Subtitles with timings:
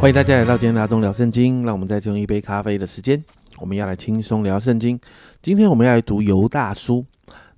[0.00, 1.62] 欢迎大家来到今天的阿忠聊圣经。
[1.62, 3.22] 让我们再次用一杯咖啡的时间，
[3.58, 4.98] 我们要来轻松聊圣经。
[5.42, 7.04] 今天我们要来读犹大书。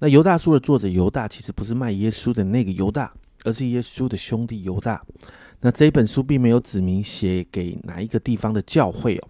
[0.00, 3.12] 那犹大书的作者犹大，其实不是卖耶稣的那个犹大，
[3.44, 5.00] 而是耶稣的兄弟犹大。
[5.60, 9.28] 那这一本书并没有指明写给哪一个地方的教会哦，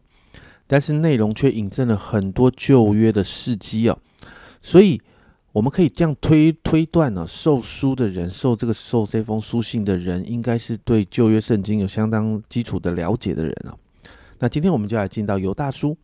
[0.67, 3.99] 但是内容却引证了很多旧约的事迹哦。
[4.63, 4.99] 所以
[5.53, 13.77] 我们可以这样推推断呢，受书的人，受这个受这封书信的人，应该是对旧约圣经有相当基础的了解的人啊。
[14.39, 15.97] 那今天我们就来进到犹大书，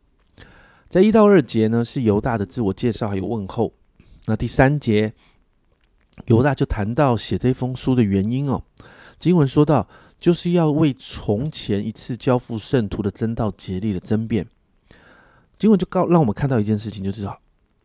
[0.89, 3.73] 在一到二节呢是犹大的自我介绍还有问候。
[4.27, 5.11] 那第三节
[6.27, 8.63] 犹大就谈到写这封书的原因哦。
[9.19, 14.47] 经文说到，就是要为从前一次交付圣徒的真道竭力的争辩。
[15.59, 17.27] 经文就告让我们看到一件事情，就是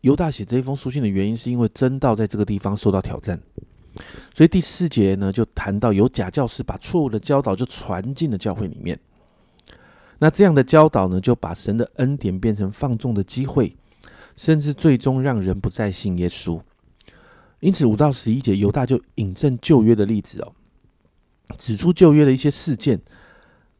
[0.03, 3.39] 犹大写这一封书信的原因，是因为真道在这个地方受到挑战。
[4.33, 8.99] 所以第四节呢，就谈到有假教师把错误的教导就传进了教会里面。
[10.19, 13.75] 那这样的教导呢，就把神的恩典变成放纵的机会。
[14.35, 16.59] 甚至最终让人不再信耶稣，
[17.59, 20.51] 因此五到十一节犹大就引证旧约的例子哦，
[21.55, 22.99] 指出旧约的一些事件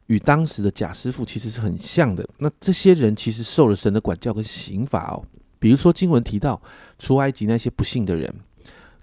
[0.06, 2.24] 与当时的假师傅其实是很像的。
[2.38, 5.26] 那这些人其实受了神的管教跟刑罚哦，
[5.64, 6.60] 比如说经文提到
[6.98, 8.30] 出埃及那些不幸的人，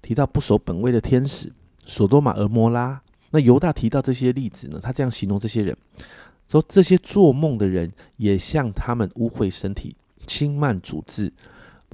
[0.00, 1.52] 提到不守本位的天使，
[1.84, 3.02] 索多玛、俄摩拉。
[3.32, 5.76] 那犹大提到这些例子呢，他这样形容这些人，
[6.46, 9.96] 说这些做梦的人也像他们污秽身体。
[10.24, 11.32] 轻慢主治、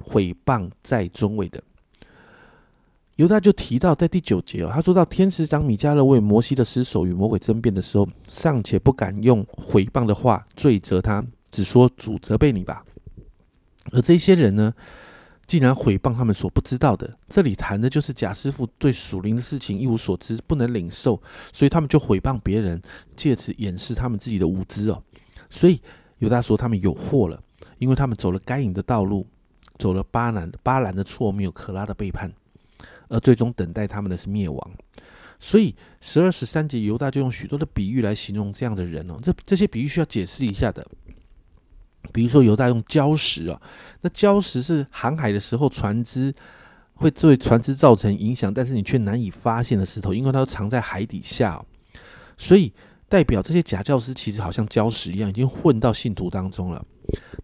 [0.03, 1.59] 毁谤在中位的
[3.15, 12.85] 犹大就提到，在第九节哦，他说到天使长米迦勒为摩西的尸首与魔鬼争辩的时候，尚且不敢用毁谤的话罪责他，只说主责备你吧。
[13.91, 14.73] 而这些人呢，
[15.45, 17.17] 竟然毁谤他们所不知道的。
[17.27, 21.21] 这里谈的就是贾师傅对属灵的事情一无所知，不能领受，
[21.51, 22.81] 所以他们就毁谤别人，
[23.15, 25.03] 借此掩饰他们自己的无知哦。
[25.49, 25.81] 所以
[26.19, 27.41] 犹大说他们有祸了。
[27.77, 29.25] 因为他们走了该隐的道路，
[29.77, 32.29] 走了巴兰巴兰的错谬，可拉的背叛，
[33.07, 34.71] 而最终等待他们的是灭亡。
[35.39, 39.17] 所以十二十三节犹大就用许多的比喻来形容这样的人哦。
[39.21, 40.85] 这这些比喻需要解释一下的。
[42.11, 43.61] 比如说犹大用礁石啊，
[44.01, 46.33] 那礁石是航海的时候船只
[46.95, 51.63] 会对船只造成影响，但是你却难以发现的石头，因为它都藏在海底下，
[52.37, 52.73] 所以
[53.07, 56.85] 代表这些假教师其实好像礁石一样，已经混到信徒当中了。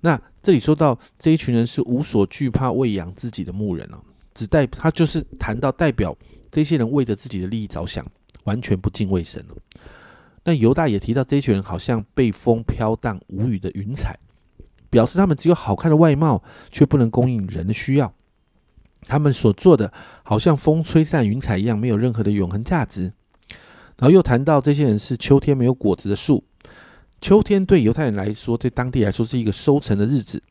[0.01, 3.97] 那这里说到这一群人是无所惧怕喂养自己的牧人哦，
[4.33, 6.15] 只代他就是谈到代表
[6.51, 8.05] 这些人为着自己的利益着想，
[8.43, 9.55] 完全不敬畏神了。
[10.43, 14.15] 那犹大也提到这一群人好像被风飘荡无语的云彩，
[14.95, 16.41] 表示他们只有好看的外貌，
[16.71, 18.13] 却不能供应人的需要。
[19.01, 19.91] 他们所做的
[20.23, 23.11] 好像风吹散云彩一样，没有任何的永恒价值。
[23.97, 26.45] 然后又谈到这些人是秋天没有果子的树。
[27.19, 30.41] 秋天对犹太人来说，对当地来说是一个收成的日子。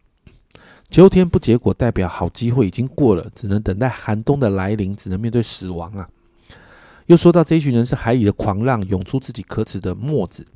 [0.90, 6.06] 秋天不结果，代表好机会已经过了，只能等待寒冬的来临，只能面对死亡啊！
[7.06, 10.46] 又说到这一群人是海里的狂浪，涌出自己可耻的沫子。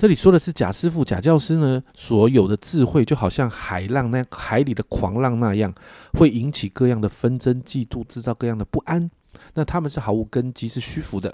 [0.00, 5.70] 这里说的是假师傅、假教师呢，所有的智慧就好像海浪那海里的狂浪那样，
[6.14, 9.10] 会引起各样的纷争、嫉妒，制造各样的不安。
[9.52, 11.30] 那他们是毫无根基，是虚浮的。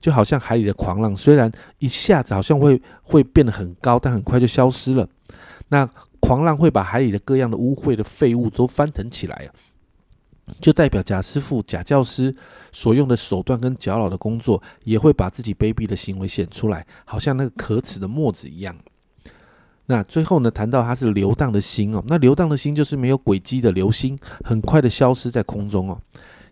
[0.00, 5.06] 就好像海里的狂浪，虽然一下子好像会会变得很高，但很快就消失了。
[5.68, 5.86] 那
[6.18, 9.52] 狂浪会把海里的各样的污秽的废物都翻腾起来啊，
[10.60, 12.34] 就代表假师傅、假教师
[12.72, 18.76] 所用的手段跟搅扰的工作，也会把自己卑鄙的行为显出来，好像那个可耻的墨子一样。
[19.86, 25.98] 那最后呢，谈到它是流荡的心哦，那流荡的心就是没有轨迹的流星，很快的消失在空中哦。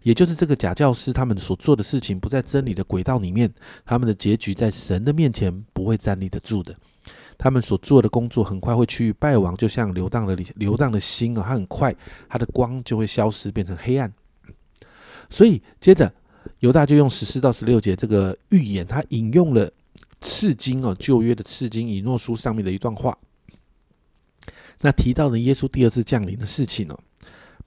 [0.02, 3.52] 也就是这个假教师，他们所做的事情不在真理的轨道里面，
[3.84, 6.74] 他们的结局在神的面前不会站立得住的。
[7.38, 11.94] 他们所做的工作很快会趋于败亡，就像流荡的流荡的心啊，它很快
[12.28, 14.12] 它的光就会消失，变成黑暗。
[15.28, 16.12] 所以接着
[16.60, 19.70] 犹大就用十四到十六节这个预言，他引用了
[20.20, 23.16] 赤经哦旧约的赤经以诺书上面的一段话，
[24.80, 26.98] 那提到了耶稣第二次降临的事情哦。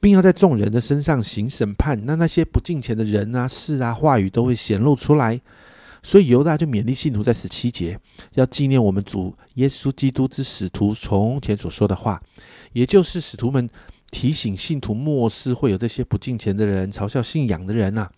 [0.02, 5.42] 并要在众人的身上行审判，那那些不敬虔的人啊、事啊、话语都会显露出来。
[6.02, 8.00] 所以犹大就勉励信徒在十七节
[8.34, 12.22] 要纪念我们主耶稣基督之使徒从前所说的话，
[12.74, 13.70] 也就是使徒们
[14.12, 18.10] 提醒信徒末世会有这些不敬虔的人、嘲笑信仰的人呐。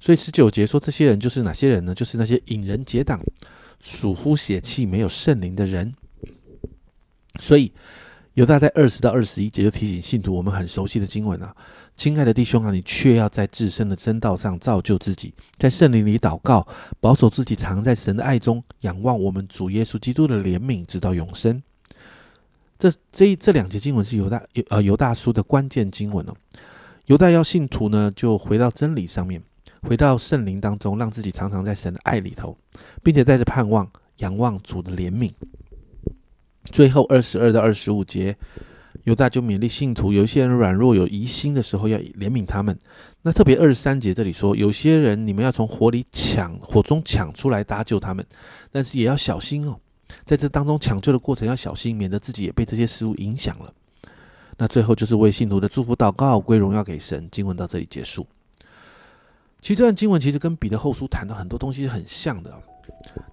[0.00, 1.94] 所以十九节说这些人就是哪些人呢？
[1.94, 3.20] 就是那些引人结党、
[3.80, 5.94] 属乎血气、没有圣灵的人。
[7.40, 7.72] 所以。
[8.38, 11.52] 犹大在二十到二十一节就提醒信徒，我们很熟悉的经文啊，
[11.96, 16.64] 亲爱的弟兄啊，你却要在自身的真道上造就自己，在圣灵里祷告，
[17.00, 21.60] 保守自己藏在神的爱中，仰望我们主耶稣基督的怜悯，直到永生。
[22.78, 26.32] 这这这两节经文是犹大犹呃犹大书的关键经文哦。
[27.06, 29.42] 犹大要信徒呢，就回到真理上面，
[29.82, 32.56] 回到圣灵当中，让自己常常在神的爱里头，
[33.02, 35.32] 并且带着盼望，仰望主的怜悯。
[36.78, 38.36] 最后二十二到二十五节，
[39.02, 42.78] 犹大就勉励信徒，有一些人软弱有疑心的时候，要怜悯他们。
[43.22, 48.24] 那特别二十三节这里说，有些人你们要从火里抢火中抢出来搭救他们，
[48.70, 49.76] 但是也要小心哦，
[50.24, 53.74] 在这当中抢救的过程要小心，免得自己也被这些事物影响了。
[54.56, 57.28] 那最后就是为信徒的祝福祷告，归荣耀给神。
[57.32, 58.24] 经文到这里结束。
[59.60, 62.56] 其实这段经文其实跟彼得后书谈的很多东西是很像的。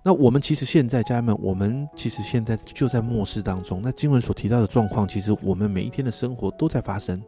[0.04, 3.82] 那我们其实现在家人们，我们其实现在就在末世当中。
[3.84, 7.22] 那经文所提到的状况，其实我们每一天的生活都在发生。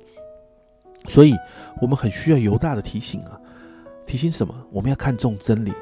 [1.07, 1.33] 所以，
[1.81, 3.39] 我们很需要犹大的提醒啊！
[4.05, 4.53] 提醒什么？
[4.71, 5.73] 我们要看重真理，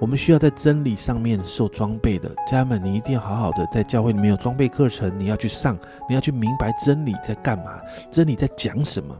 [0.00, 5.78] 我们需要在真理上面受装备的家人们，你一定要好好的在教会里面有装备课程，你要去上，
[6.08, 7.80] 你要去明白真理在干嘛，
[8.10, 9.16] 真理在讲什么。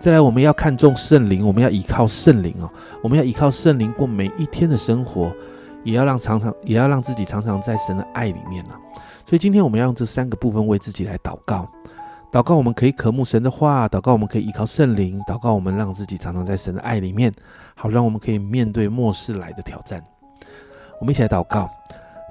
[0.00, 2.70] 再来，我们要看重圣灵，我们要依靠圣灵哦，
[3.02, 5.32] 我们要依靠圣灵过每一天的生活。
[5.84, 8.72] 也要让常常，也要让自己常常在神的爱里面呢。
[9.26, 11.68] 所以今天我们要用这三个部分为自己来祷告。
[12.32, 17.32] 祷告，我们可以渴慕神的话；祷告，我们可以依靠圣灵；祷告，我们让自己常常在神的爱里面，
[17.74, 20.00] 好让我们可以面对末世来的挑战。
[21.00, 21.68] 我们一起来祷告：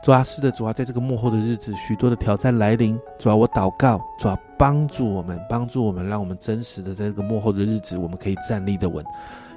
[0.02, 2.98] 主啊，是的，主啊，在这个幕后的日子，许多的挑战来临。
[3.18, 9.04] 主啊，我祷告，主啊，帮助我们，帮助我们，让我们真实的在这个幕后的日子，我们可以站立的稳。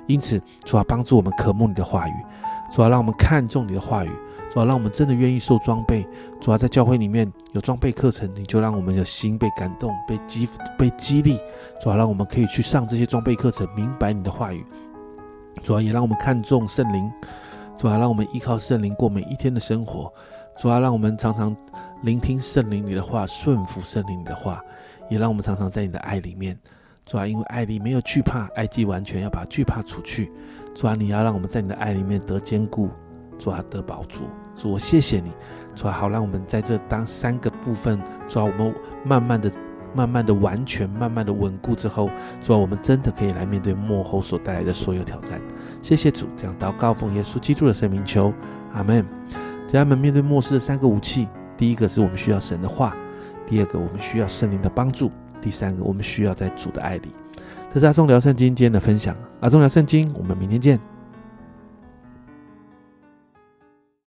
[0.08, 2.12] 因此，主啊，帮助我们渴慕你的话语。
[2.72, 4.10] 主要让我们看重你的话语，
[4.50, 6.06] 主要让我们真的愿意受装备。
[6.40, 10.48] 主要在教会里面有装备课程，你就让我们的心被感动、被激、
[10.78, 11.38] 被激励。
[11.78, 14.64] 主要让我们可以去上这些装备课程，明白你的话语。
[15.62, 17.12] 主要也让我们看重圣灵。
[17.76, 20.10] 主要让我们依靠圣灵过每一天的生活。
[20.56, 21.54] 主要让我们常常
[22.02, 24.62] 聆听圣灵你的话，顺服圣灵你的话，
[25.10, 26.58] 也让我们常常在你的爱里面。
[27.04, 30.30] 主要因为爱里没有惧怕，爱既完全，要把惧怕除去。
[30.74, 32.88] 主啊，你要让我们在你的爱里面得坚固，
[33.38, 34.22] 主啊得保住。
[34.54, 35.32] 主，我谢谢你，
[35.74, 38.74] 主啊好让我们在这当三个部分，主啊我们
[39.04, 39.50] 慢慢的、
[39.94, 42.10] 慢慢的完全、慢慢的稳固之后，
[42.40, 45.40] 主啊我们真的可以来面对幕后所带来的所有挑战。
[45.82, 48.32] 谢谢主，这样祷告奉耶稣基督的圣名求，
[48.74, 49.04] 阿门。
[49.69, 51.26] 家人们面对末世的三个武器，
[51.56, 52.94] 第一个是我们需要神的话，
[53.46, 55.10] 第二个我们需要圣灵的帮助，
[55.40, 57.08] 第三个我们需要在主的爱里。
[57.74, 59.16] 这是阿忠聊圣经今天的分享。
[59.40, 60.91] 阿忠聊圣经，我们明天见。